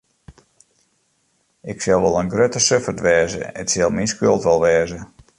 Ik 1.71 1.77
sil 1.83 1.99
wol 2.03 2.19
in 2.21 2.31
grutte 2.33 2.61
suffert 2.67 2.99
wêze, 3.05 3.41
it 3.61 3.67
sil 3.73 3.91
myn 3.93 4.11
skuld 4.11 4.43
wol 4.47 4.61
wêze. 4.65 4.99